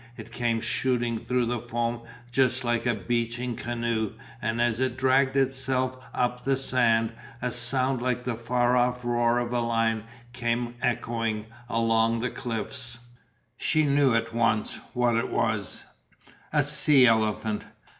It 0.17 0.31
came 0.31 0.61
shooting 0.61 1.19
through 1.19 1.45
the 1.45 1.59
foam 1.59 2.01
just 2.31 2.63
like 2.63 2.87
a 2.87 2.95
beaching 2.95 3.55
canoe 3.55 4.13
and 4.41 4.59
as 4.59 4.79
it 4.79 4.97
dragged 4.97 5.37
itself 5.37 5.95
up 6.15 6.43
the 6.43 6.57
sand 6.57 7.13
a 7.39 7.51
sound 7.51 8.01
like 8.01 8.23
the 8.23 8.33
far 8.33 8.75
off 8.75 9.05
roar 9.05 9.37
of 9.37 9.53
a 9.53 9.59
lion 9.59 10.05
came 10.33 10.73
echoing 10.81 11.45
along 11.69 12.19
the 12.19 12.31
cliffs. 12.31 12.97
She 13.57 13.83
knew 13.85 14.15
at 14.15 14.33
once 14.33 14.79
what 14.93 15.15
it 15.15 15.29
was, 15.29 15.83
a 16.51 16.63
sea 16.63 17.05
elephant. 17.05 17.63